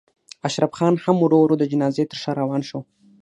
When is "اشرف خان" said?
0.47-0.93